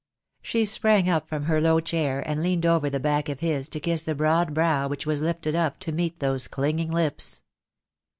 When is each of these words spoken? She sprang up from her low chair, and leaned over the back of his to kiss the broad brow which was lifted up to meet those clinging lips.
She 0.41 0.65
sprang 0.65 1.07
up 1.07 1.29
from 1.29 1.43
her 1.43 1.61
low 1.61 1.79
chair, 1.79 2.21
and 2.27 2.41
leaned 2.41 2.65
over 2.65 2.89
the 2.89 2.99
back 2.99 3.29
of 3.29 3.39
his 3.41 3.69
to 3.69 3.79
kiss 3.79 4.01
the 4.01 4.15
broad 4.15 4.51
brow 4.51 4.87
which 4.87 5.05
was 5.05 5.21
lifted 5.21 5.53
up 5.53 5.77
to 5.81 5.91
meet 5.91 6.17
those 6.19 6.47
clinging 6.47 6.89
lips. 6.89 7.43